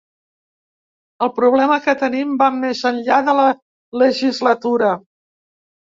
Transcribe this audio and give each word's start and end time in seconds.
El 1.25 1.31
problema 1.35 1.77
que 1.83 1.95
tenim 2.03 2.33
va 2.41 2.47
més 2.63 2.83
enllà 2.93 3.19
de 3.29 3.39
la 3.41 3.47
legislatura. 4.05 4.91